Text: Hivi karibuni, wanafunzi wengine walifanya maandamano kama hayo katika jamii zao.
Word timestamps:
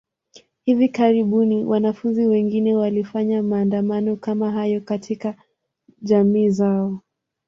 Hivi 0.65 0.89
karibuni, 0.89 1.65
wanafunzi 1.65 2.25
wengine 2.27 2.75
walifanya 2.75 3.43
maandamano 3.43 4.15
kama 4.15 4.51
hayo 4.51 4.81
katika 4.81 5.35
jamii 6.01 6.49
zao. 6.49 6.99